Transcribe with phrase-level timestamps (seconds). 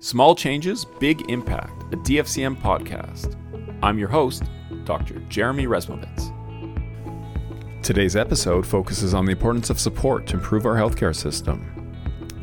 [0.00, 3.34] Small Changes, Big Impact, a DFCM podcast.
[3.82, 4.44] I'm your host,
[4.84, 5.18] Dr.
[5.28, 6.32] Jeremy Rezmovitz.
[7.82, 11.92] Today's episode focuses on the importance of support to improve our healthcare system.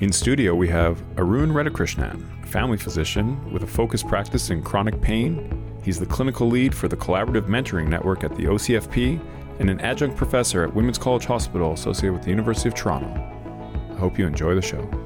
[0.02, 5.00] In studio, we have Arun Radhakrishnan, a family physician with a focused practice in chronic
[5.00, 5.80] pain.
[5.82, 9.18] He's the clinical lead for the Collaborative Mentoring Network at the OCFP
[9.60, 13.08] and an adjunct professor at Women's College Hospital associated with the University of Toronto.
[13.92, 15.05] I hope you enjoy the show.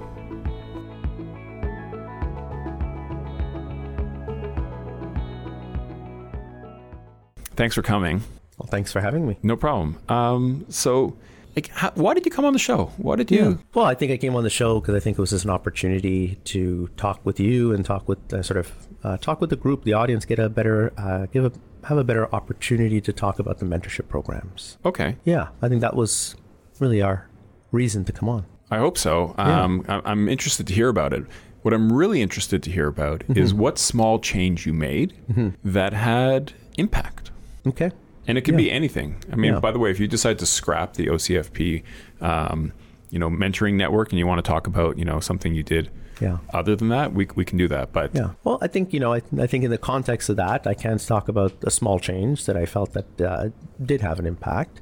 [7.60, 8.22] Thanks for coming.
[8.58, 9.38] Well, thanks for having me.
[9.44, 10.00] No problem.
[10.08, 11.18] Um, so,
[11.58, 12.86] like, how, why did you come on the show?
[12.96, 13.38] Why did you?
[13.38, 13.58] Yeah.
[13.74, 15.50] Well, I think I came on the show because I think it was just an
[15.50, 18.72] opportunity to talk with you and talk with uh, sort of
[19.04, 21.52] uh, talk with the group, the audience, get a better, uh, give a
[21.86, 24.78] have a better opportunity to talk about the mentorship programs.
[24.86, 25.18] Okay.
[25.26, 26.38] Yeah, I think that was
[26.80, 27.28] really our
[27.74, 28.46] reason to come on.
[28.72, 29.36] I hope so.
[29.38, 29.64] Yeah.
[29.64, 31.26] Um, I'm interested to hear about it.
[31.64, 33.38] What I'm really interested to hear about mm-hmm.
[33.38, 35.50] is what small change you made mm-hmm.
[35.70, 37.32] that had impact.
[37.68, 37.92] Okay.
[38.28, 38.58] And it could yeah.
[38.58, 39.24] be anything.
[39.32, 39.60] I mean, yeah.
[39.60, 41.84] by the way, if you decide to scrap the OCFP,
[42.22, 42.74] um,
[43.10, 45.90] you know, mentoring network, and you want to talk about, you know, something you did.
[46.22, 46.40] Yeah.
[46.54, 47.92] Other than that, we, we can do that.
[47.92, 48.32] But yeah.
[48.44, 50.98] Well, I think you know, I, I think in the context of that, I can
[50.98, 53.50] talk about a small change that I felt that uh,
[53.84, 54.82] did have an impact.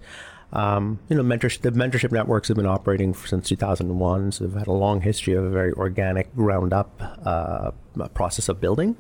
[0.54, 4.68] Um, you know, mentorship, the mentorship networks have been operating since 2001, so they've had
[4.68, 7.72] a long history of a very organic, ground up uh,
[8.14, 8.96] process of building.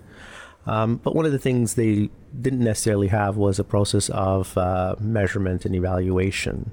[0.67, 4.95] Um, but one of the things they didn't necessarily have was a process of uh,
[4.99, 6.71] measurement and evaluation,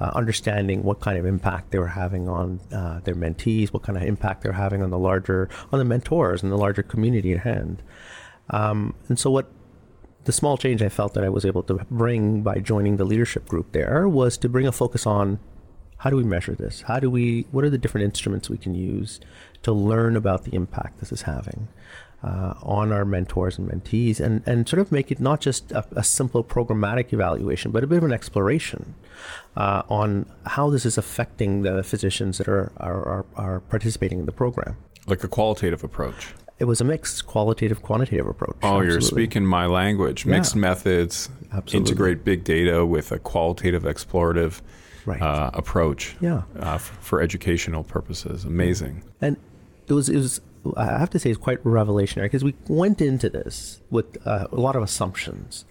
[0.00, 3.96] uh, understanding what kind of impact they were having on uh, their mentees, what kind
[3.96, 7.40] of impact they're having on the larger, on the mentors and the larger community at
[7.40, 7.82] hand.
[8.50, 9.48] Um, and so, what
[10.24, 13.46] the small change I felt that I was able to bring by joining the leadership
[13.46, 15.38] group there was to bring a focus on
[15.98, 16.82] how do we measure this?
[16.82, 19.20] How do we, what are the different instruments we can use
[19.62, 21.68] to learn about the impact this is having?
[22.22, 25.84] Uh, on our mentors and mentees and, and sort of make it not just a,
[25.94, 28.94] a simple programmatic evaluation, but a bit of an exploration
[29.56, 34.26] uh, on how this is affecting the physicians that are, are, are, are participating in
[34.26, 34.76] the program.
[35.06, 36.34] Like a qualitative approach.
[36.58, 38.56] It was a mixed qualitative quantitative approach.
[38.62, 38.92] Oh, absolutely.
[38.92, 40.24] you're speaking my language.
[40.24, 40.60] Mixed yeah.
[40.62, 41.90] methods, absolutely.
[41.90, 44.62] integrate big data with a qualitative explorative
[45.04, 45.20] right.
[45.20, 46.42] uh, approach yeah.
[46.58, 48.44] Uh, f- for educational purposes.
[48.44, 49.04] Amazing.
[49.20, 49.36] And
[49.86, 50.40] it was, it was
[50.76, 54.56] I have to say, is quite revelationary because we went into this with uh, a
[54.56, 55.64] lot of assumptions.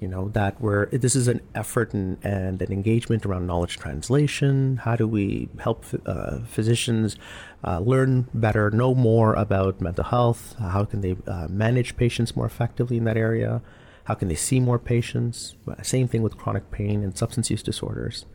[0.00, 4.78] You know that we're this is an effort and, and an engagement around knowledge translation.
[4.78, 7.16] How do we help uh, physicians
[7.62, 10.56] uh, learn better, know more about mental health?
[10.58, 13.62] How can they uh, manage patients more effectively in that area?
[14.04, 15.54] How can they see more patients?
[15.82, 18.26] Same thing with chronic pain and substance use disorders.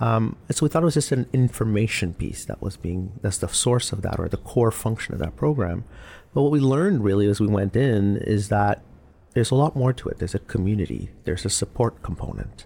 [0.00, 3.38] Um, and so we thought it was just an information piece that was being, that's
[3.38, 5.84] the source of that or the core function of that program.
[6.32, 8.82] But what we learned really as we went in is that
[9.34, 10.18] there's a lot more to it.
[10.18, 12.64] There's a community, there's a support component,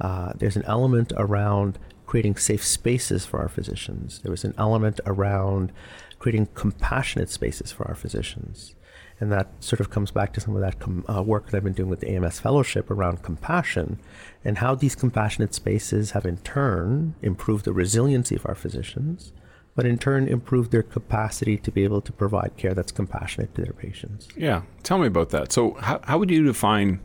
[0.00, 5.00] uh, there's an element around creating safe spaces for our physicians, there was an element
[5.06, 5.72] around
[6.18, 8.74] creating compassionate spaces for our physicians.
[9.22, 11.62] And that sort of comes back to some of that com- uh, work that I've
[11.62, 14.00] been doing with the AMS Fellowship around compassion
[14.44, 19.32] and how these compassionate spaces have in turn improved the resiliency of our physicians,
[19.76, 23.62] but in turn improved their capacity to be able to provide care that's compassionate to
[23.62, 24.26] their patients.
[24.36, 24.62] Yeah.
[24.82, 25.52] Tell me about that.
[25.52, 26.98] So, how, how would you define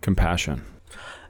[0.00, 0.64] compassion?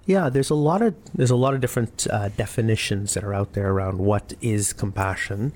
[0.06, 3.54] Yeah, there's a lot of there's a lot of different uh, definitions that are out
[3.54, 5.52] there around what is compassion.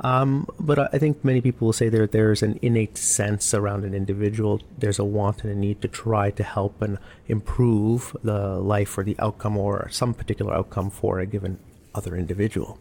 [0.00, 3.94] Um, but I think many people will say there there's an innate sense around an
[3.94, 4.60] individual.
[4.76, 9.04] There's a want and a need to try to help and improve the life or
[9.04, 11.58] the outcome or some particular outcome for a given
[11.94, 12.78] other individual.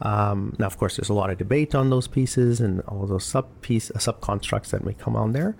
[0.00, 3.24] Um, now, of course, there's a lot of debate on those pieces and all those
[3.24, 5.54] sub piece uh, constructs that may come on there.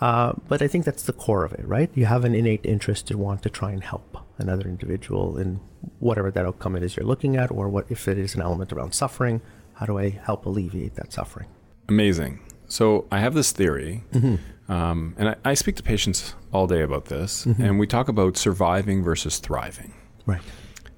[0.00, 1.90] Uh, but I think that's the core of it, right?
[1.94, 5.60] You have an innate interest to want to try and help another individual in
[6.00, 8.72] whatever that outcome it is you're looking at, or what if it is an element
[8.72, 9.40] around suffering,
[9.74, 11.48] how do I help alleviate that suffering?
[11.88, 12.40] Amazing.
[12.66, 14.72] So I have this theory, mm-hmm.
[14.72, 17.62] um, and I, I, speak to patients all day about this, mm-hmm.
[17.62, 19.92] and we talk about surviving versus thriving.
[20.24, 20.40] Right.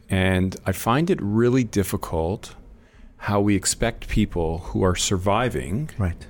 [0.08, 2.55] And I find it really difficult
[3.17, 6.25] how we expect people who are surviving right.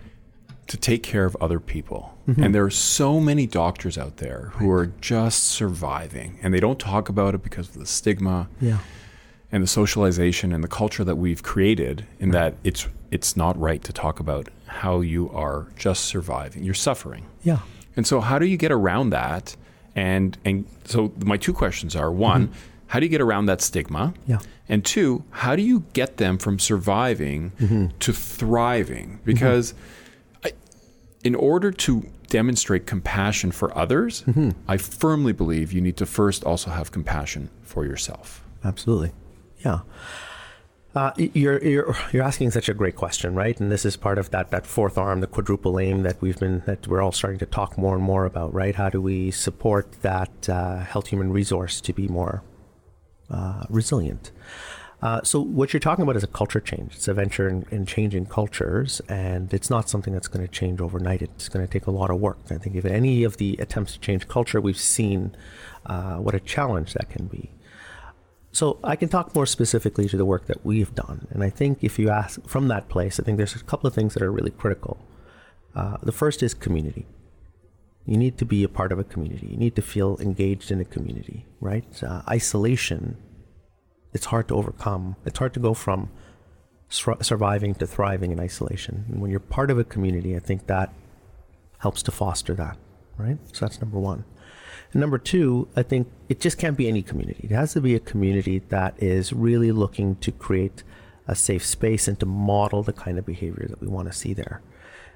[0.69, 2.16] to take care of other people.
[2.26, 2.43] Mm-hmm.
[2.43, 4.81] And there are so many doctors out there who right.
[4.81, 8.48] are just surviving, and they don't talk about it because of the stigma.
[8.60, 8.78] Yeah
[9.56, 13.82] and the socialization and the culture that we've created in that it's it's not right
[13.82, 17.61] to talk about how you are just surviving you're suffering yeah
[17.97, 19.56] and so how do you get around that
[19.94, 22.58] and and so my two questions are one mm-hmm.
[22.88, 26.37] how do you get around that stigma yeah and two how do you get them
[26.37, 27.87] from surviving mm-hmm.
[27.99, 30.49] to thriving because mm-hmm.
[30.49, 30.53] I,
[31.25, 34.50] in order to demonstrate compassion for others, mm-hmm.
[34.67, 38.44] I firmly believe you need to first also have compassion for yourself.
[38.64, 39.12] Absolutely.
[39.66, 39.80] Yeah.
[40.94, 43.60] Uh, you're, you're you're asking such a great question, right?
[43.60, 46.62] And this is part of that that fourth arm, the quadruple aim that we've been
[46.64, 48.74] that we're all starting to talk more and more about, right?
[48.74, 52.42] How do we support that uh, health human resource to be more
[53.28, 54.30] uh, resilient?
[55.02, 56.94] Uh, so what you're talking about is a culture change.
[56.94, 60.80] It's a venture in, in changing cultures, and it's not something that's going to change
[60.80, 61.20] overnight.
[61.20, 62.38] It's going to take a lot of work.
[62.50, 65.36] I think if any of the attempts to change culture, we've seen
[65.84, 67.50] uh, what a challenge that can be.
[68.56, 71.26] So I can talk more specifically to the work that we've done.
[71.29, 73.93] And I think if you ask from that place, I think there's a couple of
[73.93, 74.97] things that are really critical.
[75.75, 77.05] Uh, the first is community.
[78.06, 79.49] You need to be a part of a community.
[79.49, 82.03] You need to feel engaged in a community, right?
[82.03, 83.19] Uh, isolation,
[84.14, 85.17] it's hard to overcome.
[85.26, 86.08] It's hard to go from
[86.88, 89.05] sur- surviving to thriving in isolation.
[89.11, 90.94] And when you're part of a community, I think that
[91.81, 92.79] helps to foster that,
[93.19, 93.37] right?
[93.53, 94.25] So that's number one.
[94.94, 97.49] Number two, I think it just can't be any community.
[97.50, 100.82] It has to be a community that is really looking to create
[101.28, 104.32] a safe space and to model the kind of behavior that we want to see
[104.32, 104.62] there.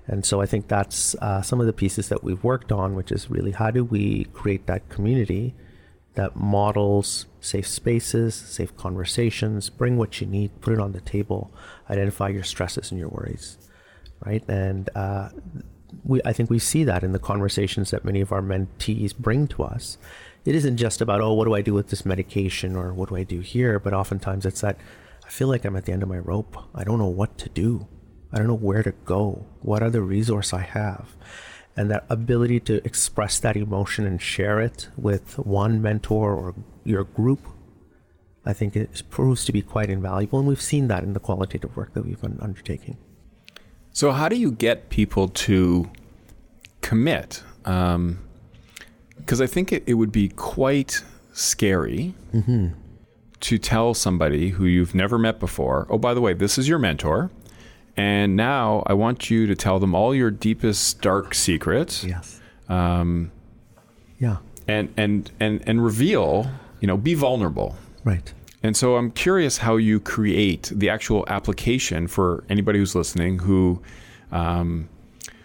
[0.07, 3.12] And so I think that's uh, some of the pieces that we've worked on, which
[3.12, 5.55] is really how do we create that community
[6.15, 11.53] that models safe spaces, safe conversations, bring what you need, put it on the table,
[11.89, 13.59] identify your stresses and your worries,
[14.25, 14.43] right?
[14.49, 15.29] And uh,
[16.05, 19.47] we, I think we see that in the conversations that many of our mentees bring
[19.49, 19.99] to us.
[20.44, 23.17] It isn't just about, oh, what do I do with this medication or what do
[23.17, 23.79] I do here?
[23.79, 24.79] But oftentimes it's that
[25.25, 26.56] I feel like I'm at the end of my rope.
[26.75, 27.87] I don't know what to do.
[28.32, 29.47] I don't know where to go.
[29.61, 31.17] What other resource I have?
[31.76, 36.55] And that ability to express that emotion and share it with one mentor or
[36.85, 37.46] your group,
[38.44, 40.38] I think it proves to be quite invaluable.
[40.38, 42.96] And we've seen that in the qualitative work that we've been undertaking.
[43.93, 45.91] So, how do you get people to
[46.81, 47.43] commit?
[47.63, 48.19] Because um,
[49.29, 51.03] I think it, it, would be quite
[51.33, 52.69] scary mm-hmm.
[53.41, 56.79] to tell somebody who you've never met before, oh, by the way, this is your
[56.79, 57.31] mentor.
[57.97, 62.05] And now I want you to tell them all your deepest dark secrets.
[62.05, 62.41] Yes.
[62.69, 63.31] Um,
[64.19, 64.39] yeah.
[64.69, 66.51] And, and, and, and reveal,
[66.81, 67.77] you know, be vulnerable.
[68.05, 68.33] Right.
[68.62, 73.83] And so I'm curious how you create the actual application for anybody who's listening who
[74.33, 74.89] um,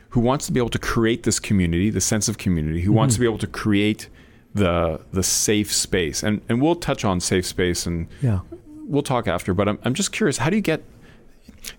[0.10, 2.98] who wants to be able to create this community, the sense of community, who mm-hmm.
[2.98, 4.10] wants to be able to create
[4.54, 6.24] the the safe space.
[6.24, 8.40] And and we'll touch on safe space and yeah.
[8.86, 9.54] we'll talk after.
[9.54, 10.84] But I'm I'm just curious, how do you get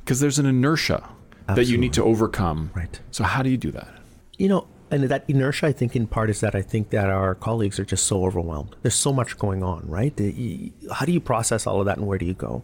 [0.05, 1.09] because there's an inertia
[1.49, 1.65] Absolutely.
[1.65, 2.71] that you need to overcome.
[2.75, 3.01] Right.
[3.11, 3.89] So how do you do that?
[4.39, 7.35] You know, and that inertia, I think, in part is that I think that our
[7.35, 8.77] colleagues are just so overwhelmed.
[8.83, 10.13] There's so much going on, right?
[10.93, 12.63] How do you process all of that, and where do you go?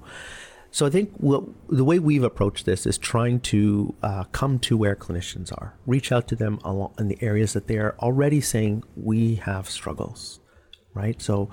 [0.70, 4.96] So I think the way we've approached this is trying to uh, come to where
[4.96, 6.58] clinicians are, reach out to them
[6.98, 10.40] in the areas that they are already saying we have struggles,
[10.94, 11.20] right?
[11.20, 11.50] So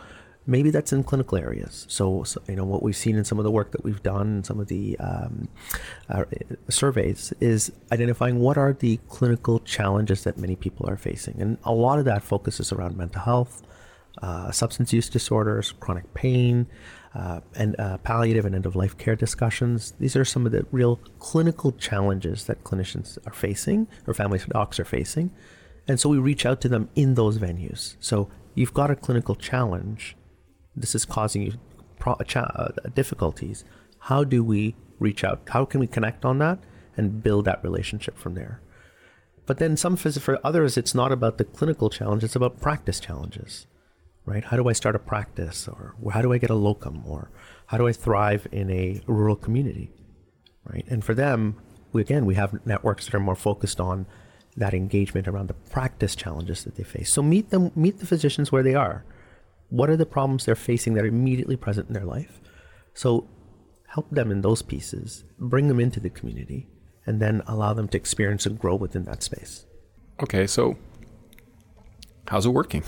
[0.50, 1.86] maybe that's in clinical areas.
[1.88, 4.38] So, so, you know what we've seen in some of the work that we've done,
[4.38, 5.48] in some of the um,
[6.10, 6.25] uh,
[6.69, 11.72] surveys, is identifying what are the clinical challenges that many people are facing, and a
[11.72, 13.62] lot of that focuses around mental health,
[14.24, 16.68] uh, substance use disorders, chronic pain.
[17.16, 19.94] Uh, and uh, palliative and end of life care discussions.
[20.00, 24.54] These are some of the real clinical challenges that clinicians are facing, or families family
[24.54, 25.31] docs are facing.
[25.88, 27.96] And so we reach out to them in those venues.
[28.00, 30.15] So you've got a clinical challenge
[30.75, 31.53] this is causing you
[31.99, 33.63] pro- uh, difficulties.
[33.99, 35.41] How do we reach out?
[35.49, 36.59] How can we connect on that
[36.97, 38.61] and build that relationship from there?
[39.45, 43.65] But then some for others, it's not about the clinical challenge; it's about practice challenges,
[44.25, 44.43] right?
[44.43, 47.31] How do I start a practice, or how do I get a locum, or
[47.65, 49.91] how do I thrive in a rural community,
[50.65, 50.85] right?
[50.88, 51.55] And for them,
[51.91, 54.05] we, again, we have networks that are more focused on
[54.55, 57.11] that engagement around the practice challenges that they face.
[57.11, 59.03] So meet them, meet the physicians where they are
[59.69, 62.41] what are the problems they're facing that are immediately present in their life?
[62.93, 63.27] So
[63.88, 66.67] help them in those pieces, bring them into the community,
[67.05, 69.65] and then allow them to experience and grow within that space.
[70.21, 70.77] Okay, so
[72.27, 72.83] how's it working?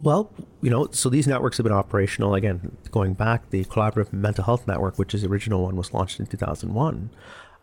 [0.00, 2.34] Well, you know, so these networks have been operational.
[2.34, 6.18] Again, going back, the Collaborative Mental Health Network, which is the original one, was launched
[6.18, 7.10] in 2001.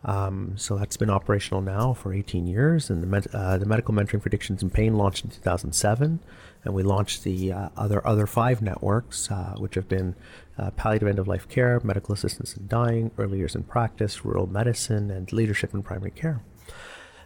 [0.02, 2.88] Um, so that's been operational now for 18 years.
[2.88, 6.20] And the, med- uh, the Medical Mentoring for Addictions and Pain launched in 2007
[6.64, 10.14] and we launched the uh, other other five networks, uh, which have been
[10.58, 14.46] uh, palliative end of life care, medical assistance in dying, early years in practice, rural
[14.46, 16.42] medicine, and leadership in primary care.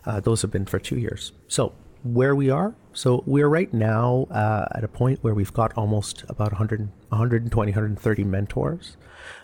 [0.06, 1.32] Uh, those have been for two years.
[1.48, 5.72] So where we are, so we're right now uh, at a point where we've got
[5.76, 8.96] almost about 100, 120, 130 mentors.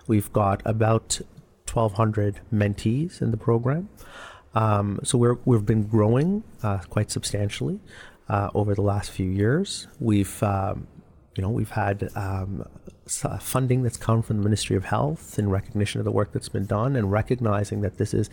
[0.07, 1.21] We've got about
[1.75, 3.89] 1,200 mentees in the program.
[4.55, 7.81] Um, so we're, we've been growing uh, quite substantially
[8.29, 9.87] uh, over the last few years.
[9.99, 10.87] We've um,
[11.37, 12.65] you know we've had um,
[13.25, 16.49] uh, funding that's come from the Ministry of Health in recognition of the work that's
[16.49, 18.31] been done and recognizing that this is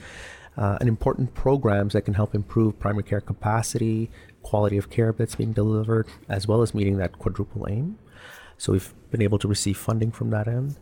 [0.58, 4.10] uh, an important programs that can help improve primary care capacity,
[4.42, 7.98] quality of care that's being delivered, as well as meeting that quadruple aim.
[8.58, 10.78] So we've been able to receive funding from that end.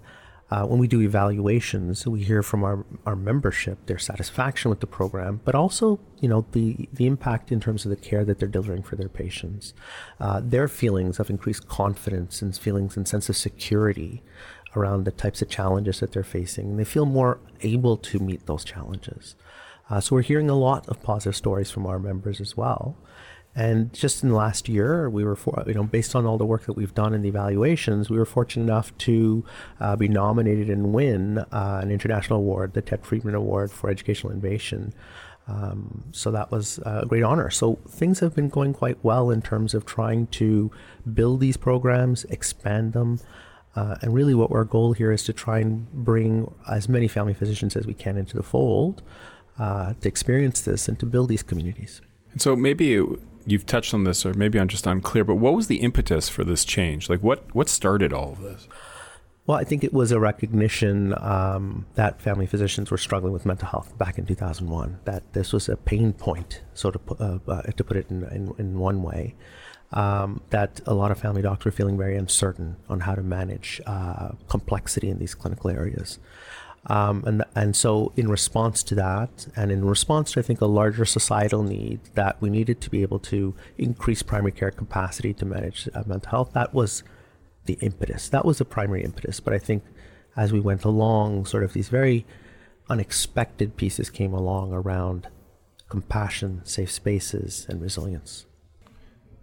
[0.51, 4.85] Uh, when we do evaluations, we hear from our, our membership their satisfaction with the
[4.87, 8.47] program, but also, you know, the, the impact in terms of the care that they're
[8.47, 9.73] delivering for their patients,
[10.19, 14.21] uh, their feelings of increased confidence and feelings and sense of security
[14.75, 16.71] around the types of challenges that they're facing.
[16.71, 19.35] And they feel more able to meet those challenges.
[19.89, 22.97] Uh, so we're hearing a lot of positive stories from our members as well.
[23.55, 26.45] And just in the last year, we were, for, you know, based on all the
[26.45, 29.45] work that we've done in the evaluations, we were fortunate enough to
[29.79, 34.33] uh, be nominated and win uh, an international award, the Ted Freedman Award for Educational
[34.33, 34.93] Innovation.
[35.47, 37.49] Um, so that was a great honor.
[37.49, 40.69] So things have been going quite well in terms of trying to
[41.13, 43.19] build these programs, expand them.
[43.75, 47.33] Uh, and really, what our goal here is to try and bring as many family
[47.33, 49.01] physicians as we can into the fold
[49.59, 52.01] uh, to experience this and to build these communities.
[52.31, 52.97] And so maybe
[53.45, 56.43] you've touched on this, or maybe I'm just unclear, but what was the impetus for
[56.43, 57.09] this change?
[57.09, 58.67] Like, what what started all of this?
[59.47, 63.67] Well, I think it was a recognition um, that family physicians were struggling with mental
[63.67, 64.99] health back in 2001.
[65.05, 68.53] That this was a pain point, so to uh, uh, to put it in, in,
[68.57, 69.35] in one way.
[69.91, 73.79] Um, that a lot of family doctors are feeling very uncertain on how to manage
[73.85, 76.17] uh, complexity in these clinical areas.
[76.87, 80.67] Um, and and so in response to that, and in response to I think a
[80.67, 85.45] larger societal need that we needed to be able to increase primary care capacity to
[85.45, 87.03] manage uh, mental health, that was
[87.65, 88.29] the impetus.
[88.29, 89.39] That was the primary impetus.
[89.39, 89.83] But I think
[90.35, 92.25] as we went along, sort of these very
[92.89, 95.27] unexpected pieces came along around
[95.89, 98.45] compassion, safe spaces, and resilience.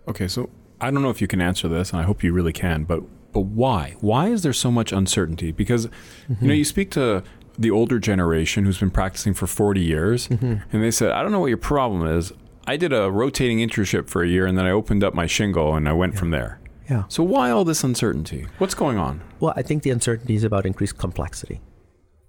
[0.06, 2.52] Okay, so I don't know if you can answer this, and I hope you really
[2.52, 3.96] can, but but why?
[4.00, 5.52] Why is there so much uncertainty?
[5.52, 6.44] Because mm-hmm.
[6.44, 7.22] you know, you speak to
[7.58, 10.56] the older generation who's been practicing for 40 years mm-hmm.
[10.72, 12.32] and they said, "I don't know what your problem is.
[12.66, 15.74] I did a rotating internship for a year and then I opened up my shingle
[15.74, 16.18] and I went yeah.
[16.18, 17.04] from there." Yeah.
[17.08, 18.46] So why all this uncertainty?
[18.58, 19.22] What's going on?
[19.40, 21.60] Well, I think the uncertainty is about increased complexity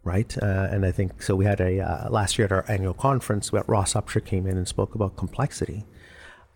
[0.04, 0.38] right?
[0.42, 1.36] Uh, and I think so.
[1.36, 4.58] We had a uh, last year at our annual conference, where Ross Upshur came in
[4.58, 5.86] and spoke about complexity,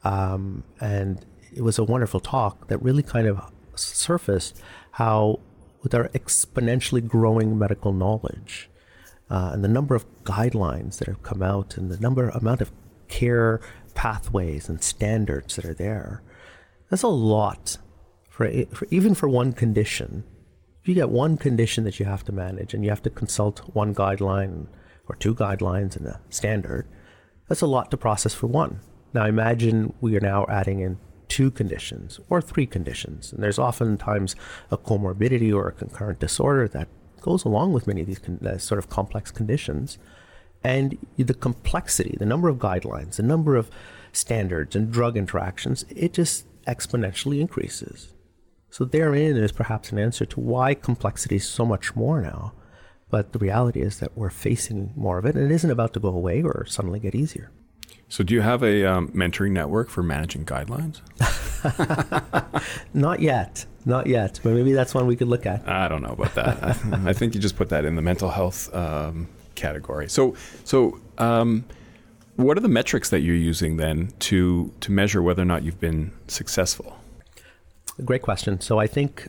[0.03, 3.39] um, and it was a wonderful talk that really kind of
[3.77, 5.39] surfaced how,
[5.83, 8.69] with our exponentially growing medical knowledge
[9.29, 12.71] uh, and the number of guidelines that have come out and the number amount of
[13.07, 13.61] care
[13.93, 16.21] pathways and standards that are there,
[16.89, 17.77] that's a lot
[18.29, 20.23] for, for even for one condition.
[20.81, 23.59] If you get one condition that you have to manage and you have to consult
[23.73, 24.67] one guideline
[25.07, 26.87] or two guidelines and a standard,
[27.47, 28.79] that's a lot to process for one.
[29.13, 33.31] Now imagine we are now adding in two conditions or three conditions.
[33.31, 34.35] And there's oftentimes
[34.71, 36.87] a comorbidity or a concurrent disorder that
[37.21, 39.97] goes along with many of these con- uh, sort of complex conditions.
[40.63, 43.69] And the complexity, the number of guidelines, the number of
[44.11, 48.13] standards and drug interactions, it just exponentially increases.
[48.69, 52.53] So therein is perhaps an answer to why complexity is so much more now.
[53.09, 55.99] But the reality is that we're facing more of it, and it isn't about to
[55.99, 57.51] go away or suddenly get easier.
[58.09, 61.01] So, do you have a um, mentoring network for managing guidelines?
[62.93, 63.65] Not yet.
[63.85, 64.39] Not yet.
[64.43, 65.67] But maybe that's one we could look at.
[65.67, 66.63] I don't know about that.
[66.63, 70.07] I, I think you just put that in the mental health um, category.
[70.09, 71.65] So, so um,
[72.37, 75.79] what are the metrics that you're using then to to measure whether or not you've
[75.79, 76.97] been successful?
[78.05, 78.61] Great question.
[78.61, 79.27] So, I think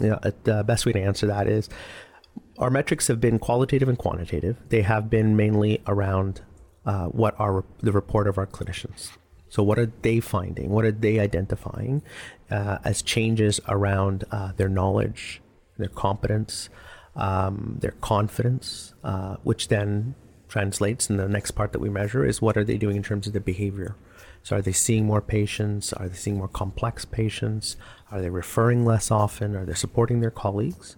[0.00, 1.68] you know, the best way to answer that is
[2.58, 4.56] our metrics have been qualitative and quantitative.
[4.68, 6.40] They have been mainly around
[6.88, 9.10] uh, what are the report of our clinicians.
[9.50, 10.70] So, what are they finding?
[10.70, 12.02] What are they identifying
[12.50, 15.42] uh, as changes around uh, their knowledge,
[15.76, 16.70] their competence,
[17.14, 20.14] um, their confidence, uh, which then
[20.48, 23.26] translates in the next part that we measure is what are they doing in terms
[23.26, 23.94] of their behavior?
[24.42, 25.92] So, are they seeing more patients?
[25.92, 27.76] Are they seeing more complex patients?
[28.10, 29.54] Are they referring less often?
[29.56, 30.96] Are they supporting their colleagues?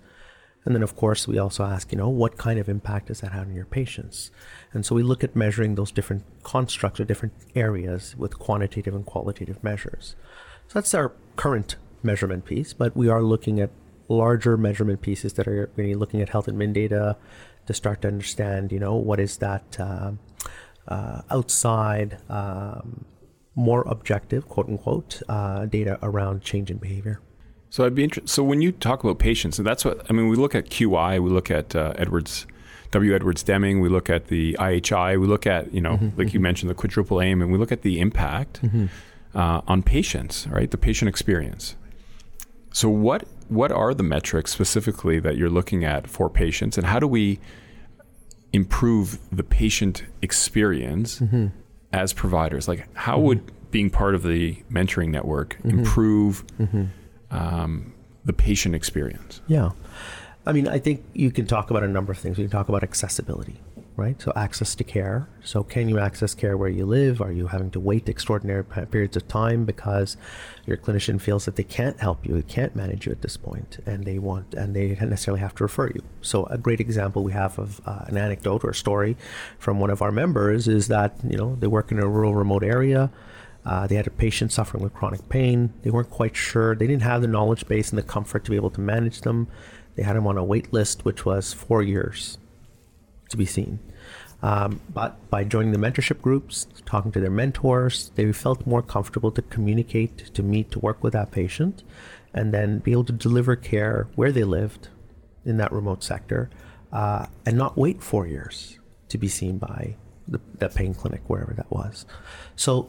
[0.64, 3.32] And then, of course, we also ask, you know, what kind of impact does that
[3.32, 4.30] have on your patients?
[4.72, 9.06] And so we look at measuring those different constructs or different areas with quantitative and
[9.06, 10.16] qualitative measures.
[10.68, 13.70] So that's our current measurement piece, but we are looking at
[14.08, 17.16] larger measurement pieces that are really looking at health admin data
[17.66, 20.12] to start to understand, you know, what is that uh,
[20.88, 23.04] uh, outside, um,
[23.54, 27.20] more objective, quote unquote, uh, data around change in behavior.
[27.70, 28.28] So I'd be interested.
[28.28, 31.22] So when you talk about patients, and that's what I mean, we look at QI,
[31.22, 32.46] we look at uh, Edwards
[32.90, 33.14] W.
[33.14, 36.36] Edwards Deming, we look at the IHI, we look at, you know, mm-hmm, like mm-hmm.
[36.36, 38.86] you mentioned, the quadruple aim, and we look at the impact mm-hmm.
[39.38, 40.70] uh, on patients, right?
[40.70, 41.76] The patient experience.
[42.72, 46.98] So, what what are the metrics specifically that you're looking at for patients, and how
[46.98, 47.38] do we
[48.52, 51.46] improve the patient experience mm-hmm.
[51.92, 52.66] as providers?
[52.66, 53.26] Like, how mm-hmm.
[53.26, 55.78] would being part of the mentoring network mm-hmm.
[55.80, 56.44] improve.
[57.30, 57.92] Um,
[58.24, 59.40] the patient experience?
[59.46, 59.70] Yeah.
[60.46, 62.38] I mean, I think you can talk about a number of things.
[62.38, 63.60] We can talk about accessibility
[64.00, 64.20] right?
[64.20, 65.28] So access to care.
[65.44, 67.20] So can you access care where you live?
[67.20, 70.16] Are you having to wait extraordinary periods of time because
[70.66, 73.78] your clinician feels that they can't help you, they can't manage you at this point,
[73.84, 76.02] and they want and they necessarily have to refer you.
[76.22, 79.18] So a great example we have of uh, an anecdote or story
[79.58, 82.64] from one of our members is that you know they work in a rural, remote
[82.64, 83.10] area.
[83.64, 85.72] Uh, they had a patient suffering with chronic pain.
[85.82, 86.74] They weren't quite sure.
[86.74, 89.48] They didn't have the knowledge base and the comfort to be able to manage them.
[89.96, 92.38] They had him on a wait list, which was four years
[93.28, 93.78] to be seen.
[94.42, 99.30] Um, but by joining the mentorship groups, talking to their mentors, they felt more comfortable
[99.32, 101.82] to communicate, to meet, to work with that patient,
[102.32, 104.88] and then be able to deliver care where they lived
[105.44, 106.48] in that remote sector
[106.92, 111.52] uh, and not wait four years to be seen by the, the pain clinic, wherever
[111.54, 112.06] that was.
[112.56, 112.88] So,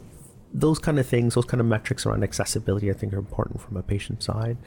[0.53, 3.77] those kind of things, those kind of metrics around accessibility, I think are important from
[3.77, 4.57] a patient side.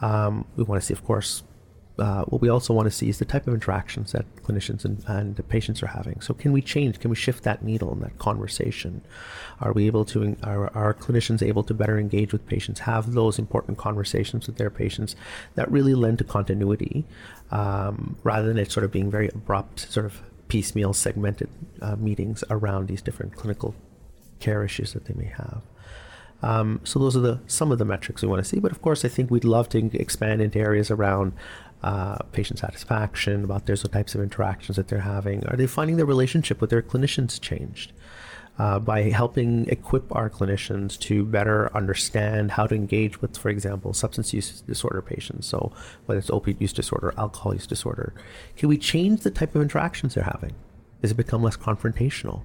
[0.00, 1.42] Um, we want to see, of course,
[1.98, 5.02] uh, what we also want to see is the type of interactions that clinicians and,
[5.06, 6.20] and, the patients are having.
[6.20, 7.00] So, can we change?
[7.00, 9.00] Can we shift that needle in that conversation?
[9.60, 10.36] Are we able to?
[10.42, 12.80] Are our clinicians able to better engage with patients?
[12.80, 15.16] Have those important conversations with their patients
[15.54, 17.06] that really lend to continuity,
[17.50, 21.48] um, rather than it sort of being very abrupt, sort of piecemeal, segmented
[21.80, 23.74] uh, meetings around these different clinical
[24.40, 25.62] care issues that they may have.
[26.42, 28.60] Um, so those are the some of the metrics we want to see.
[28.60, 31.32] But of course, I think we'd love to expand into areas around
[31.82, 35.46] uh, patient satisfaction, about the types of interactions that they're having.
[35.46, 37.92] Are they finding their relationship with their clinicians changed?
[38.58, 43.92] Uh, by helping equip our clinicians to better understand how to engage with, for example,
[43.92, 45.46] substance use disorder patients.
[45.46, 45.72] So,
[46.06, 48.14] whether it's opiate use disorder, alcohol use disorder,
[48.56, 50.54] can we change the type of interactions they're having?
[51.02, 52.44] Does it become less confrontational?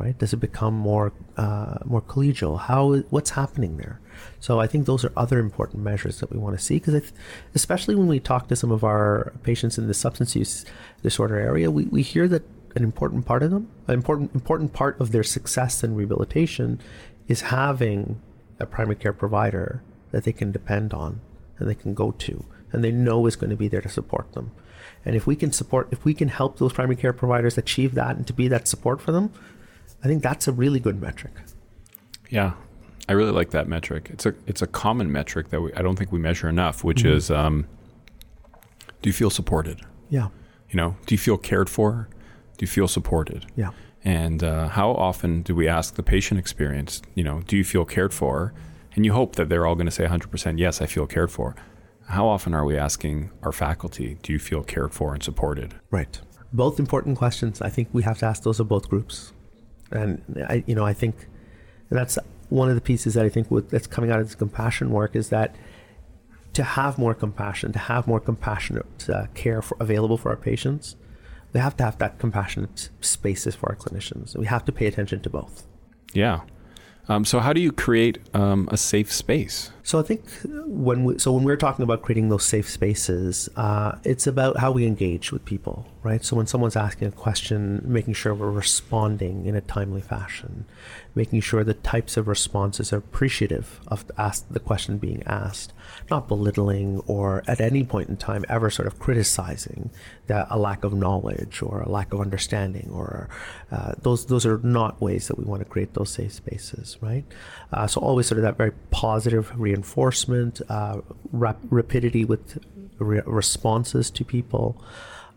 [0.00, 0.18] Right?
[0.18, 2.58] Does it become more uh, more collegial?
[2.58, 4.00] How what's happening there?
[4.40, 7.12] So I think those are other important measures that we want to see because
[7.54, 10.64] especially when we talk to some of our patients in the substance use
[11.02, 12.42] disorder area, we, we hear that
[12.76, 16.80] an important part of them, an important important part of their success and rehabilitation,
[17.28, 18.20] is having
[18.58, 21.20] a primary care provider that they can depend on
[21.58, 24.32] and they can go to and they know is going to be there to support
[24.32, 24.52] them.
[25.04, 28.16] And if we can support, if we can help those primary care providers achieve that
[28.16, 29.32] and to be that support for them,
[30.02, 31.32] I think that's a really good metric.
[32.30, 32.52] Yeah,
[33.08, 34.08] I really like that metric.
[34.12, 37.02] It's a it's a common metric that we, I don't think we measure enough, which
[37.02, 37.16] mm-hmm.
[37.16, 37.66] is um,
[39.02, 39.80] do you feel supported?
[40.08, 40.28] Yeah.
[40.68, 42.08] You know, do you feel cared for?
[42.56, 43.46] Do you feel supported?
[43.56, 43.70] Yeah.
[44.04, 47.02] And uh, how often do we ask the patient experience?
[47.14, 48.54] You know, do you feel cared for?
[48.94, 51.54] And you hope that they're all going to say 100% yes, I feel cared for.
[52.08, 55.74] How often are we asking our faculty, do you feel cared for and supported?
[55.90, 56.20] Right.
[56.52, 57.60] Both important questions.
[57.60, 59.32] I think we have to ask those of both groups
[59.90, 61.26] and I, you know, I think
[61.90, 64.90] that's one of the pieces that I think with, that's coming out of this compassion
[64.90, 65.54] work is that
[66.52, 70.96] to have more compassion, to have more compassionate uh, care for, available for our patients,
[71.52, 74.36] we have to have that compassionate spaces for our clinicians.
[74.36, 75.66] We have to pay attention to both.
[76.12, 76.40] Yeah.
[77.10, 79.72] Um, so how do you create um, a safe space?
[79.82, 80.22] So I think
[80.64, 84.70] when we, so when we're talking about creating those safe spaces, uh, it's about how
[84.70, 86.24] we engage with people, right?
[86.24, 90.66] So when someone's asking a question, making sure we're responding in a timely fashion,
[91.16, 95.72] making sure the types of responses are appreciative of the, ask, the question being asked,
[96.10, 99.90] not belittling or at any point in time ever sort of criticizing
[100.26, 103.28] that a lack of knowledge or a lack of understanding or
[103.70, 107.24] uh, those those are not ways that we want to create those safe spaces, right?
[107.72, 111.00] Uh, so always sort of that very positive reinforcement, uh,
[111.32, 112.58] rap- rapidity with
[112.98, 114.82] re- responses to people.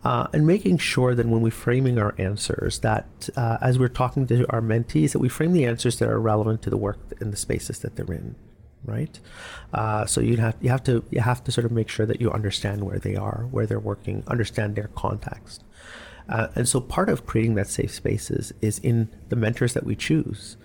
[0.03, 4.27] Uh, and making sure that when we're framing our answers, that uh, as we're talking
[4.27, 7.31] to our mentees, that we frame the answers that are relevant to the work and
[7.31, 8.35] the spaces that they're in,
[8.85, 9.19] right?
[9.73, 12.21] Uh, so you have you have to you have to sort of make sure that
[12.21, 15.63] you understand where they are, where they're working, understand their context,
[16.29, 19.95] uh, and so part of creating that safe spaces is in the mentors that we
[19.95, 20.57] choose.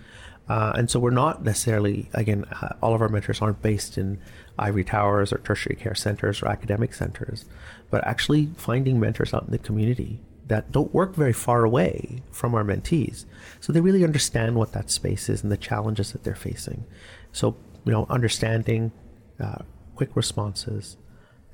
[0.47, 4.19] Uh, and so we're not necessarily, again, uh, all of our mentors aren't based in
[4.57, 7.45] ivory towers or tertiary care centers or academic centers,
[7.91, 12.55] but actually finding mentors out in the community that don't work very far away from
[12.55, 13.25] our mentees.
[13.59, 16.85] So they really understand what that space is and the challenges that they're facing.
[17.31, 18.91] So, you know, understanding,
[19.39, 19.59] uh,
[19.95, 20.97] quick responses,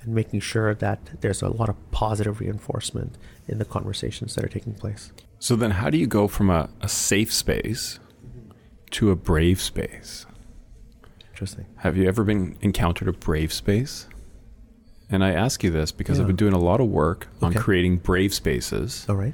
[0.01, 4.49] and making sure that there's a lot of positive reinforcement in the conversations that are
[4.49, 5.11] taking place.
[5.39, 7.99] So then, how do you go from a, a safe space
[8.91, 10.25] to a brave space?
[11.31, 11.65] Interesting.
[11.77, 14.07] Have you ever been encountered a brave space?
[15.09, 17.59] And I ask you this because I've been doing a lot of work on Okay.
[17.59, 19.33] creating brave spaces, All right.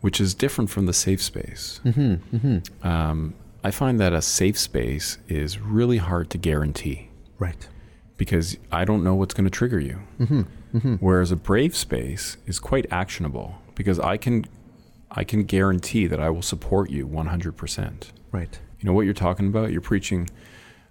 [0.00, 1.80] which is different from the safe space.
[1.84, 2.36] Mm-hmm.
[2.36, 2.86] Mm-hmm.
[2.86, 7.68] Um, I find that a safe space is really hard to guarantee Right.
[8.16, 10.00] because I don't know what's going to trigger you.
[10.20, 10.42] Mm-hmm.
[10.76, 10.94] Mm-hmm.
[10.96, 14.44] Whereas a brave space is quite actionable because I can,
[15.10, 18.10] I can guarantee that I will support you 100%.
[18.32, 18.58] Right.
[18.78, 19.72] You know what you're talking about?
[19.72, 20.28] You're preaching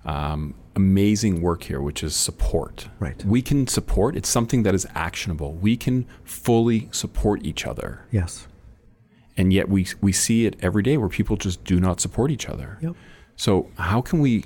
[0.04, 2.88] um, amazing work here, which is support.
[3.00, 3.24] Right.
[3.26, 4.16] We can support.
[4.16, 5.54] It's something that is actionable.
[5.54, 8.48] We can fully support each other, Yes.
[9.38, 12.50] And yet we we see it every day where people just do not support each
[12.50, 12.78] other.
[12.82, 12.96] Yep.
[13.36, 14.44] So how can we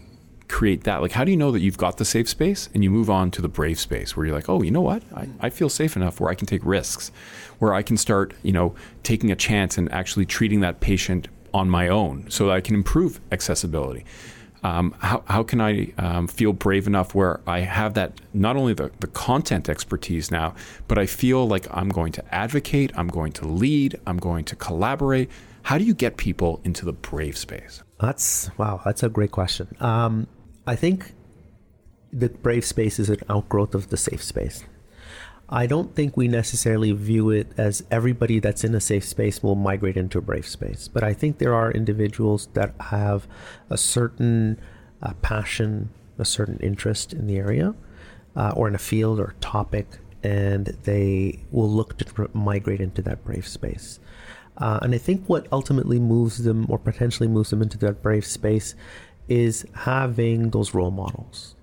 [0.51, 1.01] create that?
[1.01, 3.31] Like, how do you know that you've got the safe space and you move on
[3.31, 5.01] to the brave space where you're like, oh, you know what?
[5.15, 7.11] I, I feel safe enough where I can take risks,
[7.59, 11.69] where I can start, you know, taking a chance and actually treating that patient on
[11.69, 14.05] my own so that I can improve accessibility.
[14.63, 18.73] Um, how, how can I um, feel brave enough where I have that not only
[18.73, 20.53] the, the content expertise now,
[20.87, 24.55] but I feel like I'm going to advocate, I'm going to lead, I'm going to
[24.55, 25.29] collaborate.
[25.63, 27.83] How do you get people into the brave space?
[27.99, 28.81] That's wow.
[28.83, 29.67] That's a great question.
[29.79, 30.27] Um,
[30.65, 31.13] I think
[32.11, 34.63] the brave space is an outgrowth of the safe space.
[35.53, 39.55] I don't think we necessarily view it as everybody that's in a safe space will
[39.55, 40.87] migrate into a brave space.
[40.87, 43.27] But I think there are individuals that have
[43.69, 44.61] a certain
[45.01, 47.75] uh, passion, a certain interest in the area,
[48.33, 49.87] uh, or in a field or topic,
[50.23, 53.99] and they will look to migrate into that brave space.
[54.57, 58.25] Uh, and I think what ultimately moves them, or potentially moves them into that brave
[58.25, 58.73] space,
[59.27, 61.55] is having those role models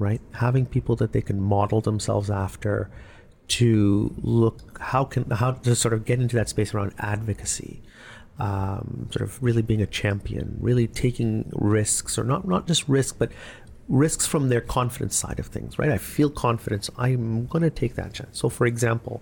[0.00, 0.20] right?
[0.32, 2.90] Having people that they can model themselves after
[3.48, 7.82] to look how can how to sort of get into that space around advocacy,
[8.38, 13.18] um, sort of really being a champion, really taking risks or not not just risk
[13.18, 13.30] but
[13.88, 15.90] risks from their confidence side of things, right?
[15.90, 16.88] I feel confidence.
[16.96, 18.38] I'm going to take that chance.
[18.38, 19.20] So, for example,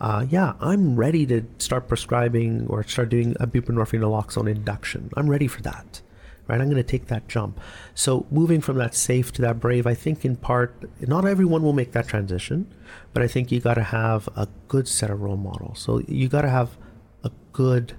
[0.00, 5.10] uh, yeah, I'm ready to start prescribing or start doing a buprenorphine naloxone induction.
[5.16, 6.02] I'm ready for that
[6.48, 6.60] right?
[6.60, 7.60] I'm going to take that jump.
[7.94, 11.74] So moving from that safe to that brave, I think in part, not everyone will
[11.74, 12.72] make that transition,
[13.12, 15.78] but I think you got to have a good set of role models.
[15.78, 16.76] So you got to have
[17.22, 17.94] a good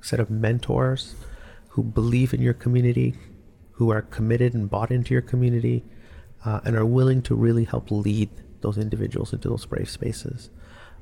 [0.00, 1.14] set of mentors
[1.70, 3.14] who believe in your community,
[3.72, 5.84] who are committed and bought into your community,
[6.44, 8.28] uh, and are willing to really help lead
[8.60, 10.50] those individuals into those brave spaces.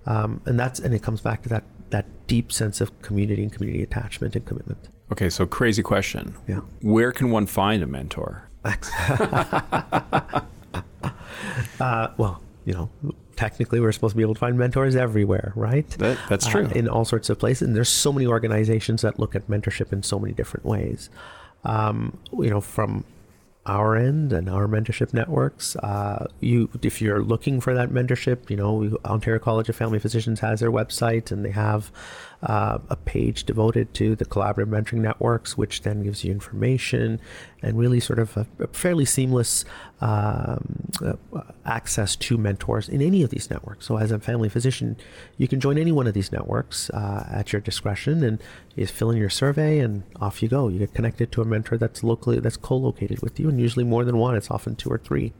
[0.04, 3.52] Um, and that's and it comes back to that that deep sense of community and
[3.52, 4.88] community attachment and commitment.
[5.12, 6.34] Okay, so crazy question.
[6.48, 6.60] Yeah.
[6.80, 8.48] Where can one find a mentor?
[8.64, 8.74] uh,
[12.16, 12.88] well, you know,
[13.36, 15.86] technically we're supposed to be able to find mentors everywhere, right?
[15.98, 16.64] That, that's true.
[16.64, 17.68] Uh, in all sorts of places.
[17.68, 21.10] And there's so many organizations that look at mentorship in so many different ways.
[21.64, 23.04] Um, you know, from
[23.66, 28.56] our end and our mentorship networks, uh, you if you're looking for that mentorship, you
[28.56, 31.92] know, Ontario College of Family Physicians has their website and they have
[32.42, 37.20] uh, a page devoted to the collaborative mentoring networks, which then gives you information
[37.62, 39.64] and really sort of a, a fairly seamless
[40.00, 41.14] um, uh,
[41.64, 43.86] access to mentors in any of these networks.
[43.86, 44.96] So, as a family physician,
[45.38, 48.42] you can join any one of these networks uh, at your discretion, and
[48.74, 50.66] you fill in your survey, and off you go.
[50.66, 54.04] You get connected to a mentor that's locally that's co-located with you, and usually more
[54.04, 54.34] than one.
[54.34, 55.32] It's often two or three.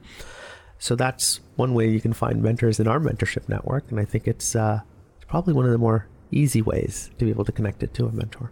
[0.79, 4.29] So that's one way you can find mentors in our mentorship network, and I think
[4.29, 4.81] it's uh,
[5.29, 8.12] probably one of the more easy ways to be able to connect it to a
[8.12, 8.51] mentor.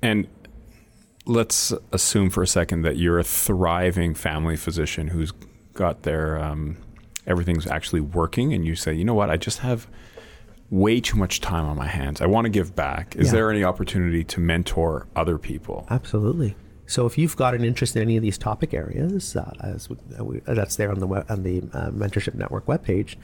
[0.00, 0.26] And
[1.26, 5.32] let's assume for a second that you're a thriving family physician who's
[5.74, 6.76] got their um,
[7.26, 9.86] everything's actually working, and you say, you know what, I just have
[10.70, 12.20] way too much time on my hands.
[12.20, 13.14] I want to give back.
[13.16, 13.32] Is Yeah.
[13.34, 15.86] there any opportunity to mentor other people?
[15.90, 16.56] Absolutely.
[16.86, 19.96] So if you've got an interest in any of these topic areas, uh, as we,
[20.18, 23.16] uh, we, uh, that's there on the web, on the uh, mentorship network webpage,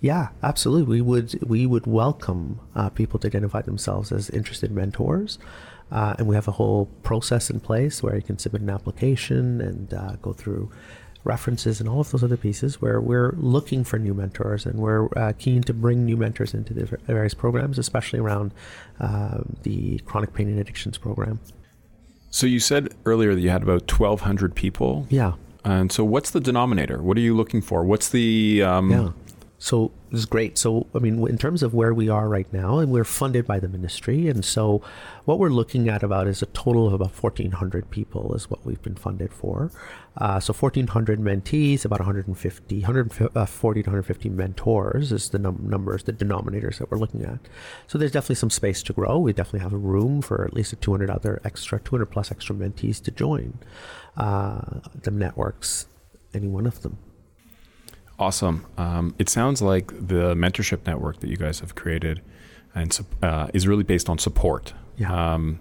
[0.00, 0.84] yeah, absolutely.
[0.84, 5.38] We would we would welcome uh, people to identify themselves as interested mentors,
[5.90, 9.60] uh, and we have a whole process in place where you can submit an application
[9.60, 10.70] and uh, go through
[11.24, 15.08] references and all of those other pieces where we're looking for new mentors and we're
[15.16, 18.52] uh, keen to bring new mentors into the various programs, especially around
[19.00, 21.40] uh, the chronic pain and addictions program.
[22.30, 25.06] So you said earlier that you had about 1,200 people.
[25.10, 25.32] Yeah.
[25.64, 27.02] And so, what's the denominator?
[27.02, 27.84] What are you looking for?
[27.84, 29.10] What's the um, Yeah.
[29.60, 30.56] So this is great.
[30.56, 33.58] So, I mean, in terms of where we are right now, and we're funded by
[33.58, 34.28] the ministry.
[34.28, 34.82] And so,
[35.24, 38.80] what we're looking at about is a total of about 1,400 people is what we've
[38.82, 39.72] been funded for.
[40.16, 46.04] Uh, so, 1,400 mentees, about 150, 140 uh, to 150 mentors is the num- numbers,
[46.04, 47.40] the denominators that we're looking at.
[47.88, 49.18] So, there's definitely some space to grow.
[49.18, 53.02] We definitely have room for at least a 200 other extra, 200 plus extra mentees
[53.02, 53.58] to join
[54.16, 55.86] uh, the networks,
[56.32, 56.98] any one of them.
[58.18, 58.66] Awesome.
[58.76, 62.20] Um, it sounds like the mentorship network that you guys have created
[62.74, 64.72] and uh, is really based on support.
[64.96, 65.34] Yeah.
[65.34, 65.60] Um,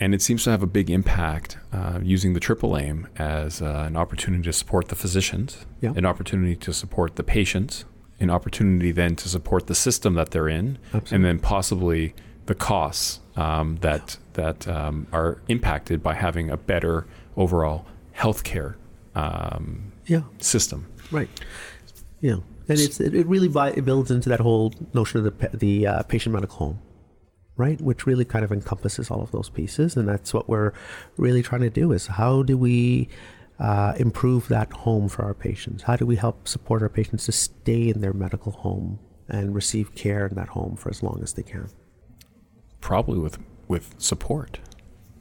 [0.00, 3.84] and it seems to have a big impact uh, using the triple aim as uh,
[3.86, 5.92] an opportunity to support the physicians, yeah.
[5.94, 7.84] an opportunity to support the patients,
[8.18, 11.14] an opportunity then to support the system that they're in, Absolutely.
[11.16, 12.14] and then possibly
[12.46, 18.76] the costs um, that that um, are impacted by having a better overall healthcare
[19.14, 20.22] um, yeah.
[20.38, 20.86] system.
[21.10, 21.28] Right.
[22.20, 25.86] Yeah, and it's it really by, it builds into that whole notion of the the
[25.86, 26.78] uh, patient medical home,
[27.56, 27.80] right?
[27.80, 30.72] Which really kind of encompasses all of those pieces, and that's what we're
[31.16, 33.08] really trying to do: is how do we
[33.58, 35.84] uh, improve that home for our patients?
[35.84, 39.94] How do we help support our patients to stay in their medical home and receive
[39.94, 41.70] care in that home for as long as they can?
[42.80, 44.60] Probably with with support.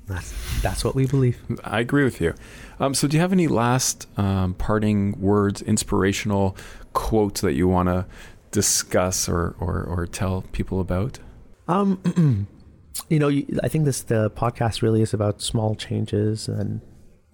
[0.09, 1.39] That's, that's what we believe.
[1.63, 2.33] I agree with you.
[2.79, 6.57] Um, so, do you have any last um, parting words, inspirational
[6.93, 8.05] quotes that you want to
[8.51, 11.19] discuss or, or, or tell people about?
[11.67, 12.47] Um,
[13.09, 13.29] you know,
[13.63, 16.81] I think this the podcast really is about small changes and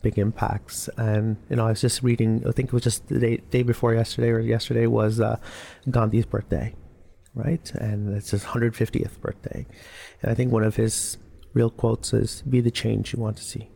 [0.02, 0.90] big impacts.
[0.98, 2.44] And you know, I was just reading.
[2.48, 5.38] I think it was just the day, day before yesterday or yesterday was uh,
[5.90, 6.76] Gandhi's birthday,
[7.34, 7.72] right?
[7.76, 9.66] And it's his 150th birthday.
[10.22, 11.18] And I think one of his
[11.56, 13.70] real quote says, be the change you want to see.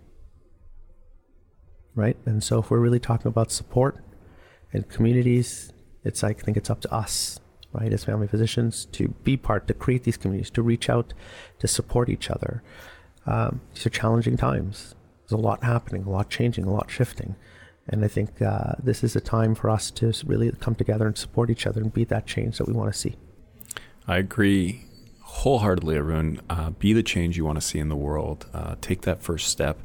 [1.95, 2.17] Right?
[2.25, 3.97] And so if we're really talking about support
[4.71, 7.39] and communities, it's I think it's up to us,
[7.73, 11.13] right, as family physicians, to be part, to create these communities, to reach out,
[11.59, 12.61] to support each other.
[13.25, 14.95] Um, these are challenging times.
[15.21, 17.35] There's a lot happening, a lot changing, a lot shifting.
[17.87, 21.17] And I think uh, this is a time for us to really come together and
[21.17, 23.15] support each other and be that change that we want to see.
[24.07, 24.88] I agree
[25.29, 26.41] wholeheartedly, Arun.
[26.49, 28.45] Uh, be the change you want to see in the world.
[28.53, 29.79] Uh, take that first step.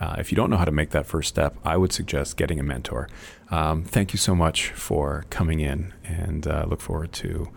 [0.00, 2.58] Uh, if you don't know how to make that first step, I would suggest getting
[2.58, 3.08] a mentor.
[3.50, 7.50] Um, thank you so much for coming in, and uh, look forward to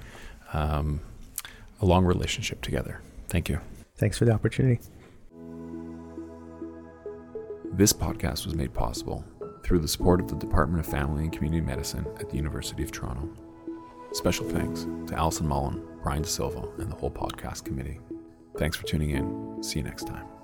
[0.54, 1.00] um,
[1.82, 3.02] a long relationship together.
[3.28, 3.60] Thank you.
[3.95, 4.80] Thanks for the opportunity.
[7.71, 9.23] This podcast was made possible
[9.63, 12.91] through the support of the Department of Family and Community Medicine at the University of
[12.91, 13.30] Toronto.
[14.13, 18.00] Special thanks to Alison Mullen, Brian De Silva, and the whole podcast committee.
[18.58, 19.62] Thanks for tuning in.
[19.62, 20.37] See you next time.